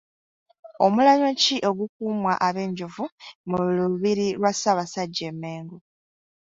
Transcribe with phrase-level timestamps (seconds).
[0.85, 3.05] Omulanyo ki ogukuumwa abenjovu
[3.49, 5.77] mu lubiri lwa Ssaabasajja e Mengo?